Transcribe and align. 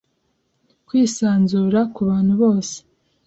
kwisanzura 0.87 1.79
ku 1.93 1.99
bantu 2.09 2.33
bose 2.41 2.75